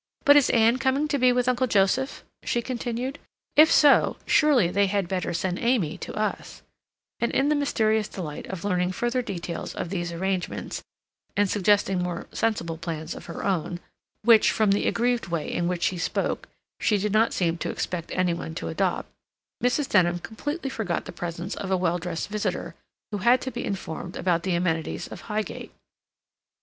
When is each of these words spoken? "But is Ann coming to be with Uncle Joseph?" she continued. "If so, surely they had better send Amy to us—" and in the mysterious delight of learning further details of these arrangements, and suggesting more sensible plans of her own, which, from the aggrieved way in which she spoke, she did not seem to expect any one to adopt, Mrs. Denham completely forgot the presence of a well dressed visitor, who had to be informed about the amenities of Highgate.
"But 0.25 0.35
is 0.35 0.49
Ann 0.49 0.77
coming 0.79 1.07
to 1.09 1.19
be 1.19 1.31
with 1.31 1.47
Uncle 1.47 1.67
Joseph?" 1.67 2.23
she 2.41 2.63
continued. 2.63 3.19
"If 3.55 3.71
so, 3.71 4.17
surely 4.25 4.67
they 4.69 4.87
had 4.87 5.07
better 5.07 5.31
send 5.31 5.59
Amy 5.59 5.95
to 5.99 6.15
us—" 6.15 6.63
and 7.19 7.31
in 7.33 7.49
the 7.49 7.55
mysterious 7.55 8.07
delight 8.07 8.47
of 8.47 8.63
learning 8.63 8.93
further 8.93 9.21
details 9.21 9.75
of 9.75 9.89
these 9.91 10.11
arrangements, 10.11 10.81
and 11.37 11.47
suggesting 11.47 12.01
more 12.01 12.25
sensible 12.31 12.79
plans 12.79 13.13
of 13.13 13.27
her 13.27 13.43
own, 13.45 13.79
which, 14.23 14.51
from 14.51 14.71
the 14.71 14.87
aggrieved 14.87 15.27
way 15.27 15.53
in 15.53 15.67
which 15.67 15.83
she 15.83 15.99
spoke, 15.99 16.49
she 16.79 16.97
did 16.97 17.11
not 17.13 17.31
seem 17.31 17.59
to 17.59 17.69
expect 17.69 18.09
any 18.13 18.33
one 18.33 18.55
to 18.55 18.69
adopt, 18.69 19.07
Mrs. 19.63 19.87
Denham 19.87 20.17
completely 20.17 20.71
forgot 20.71 21.05
the 21.05 21.11
presence 21.11 21.53
of 21.55 21.69
a 21.69 21.77
well 21.77 21.99
dressed 21.99 22.29
visitor, 22.29 22.73
who 23.11 23.19
had 23.19 23.39
to 23.41 23.51
be 23.51 23.63
informed 23.63 24.17
about 24.17 24.41
the 24.41 24.55
amenities 24.55 25.07
of 25.09 25.21
Highgate. 25.29 25.71